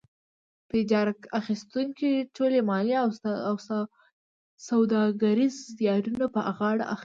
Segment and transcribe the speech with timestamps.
[0.67, 2.95] په اجاره اخیستونکی ټول مالي
[3.49, 3.55] او
[4.69, 6.99] سوداګریز زیانونه په غاړه اخلي.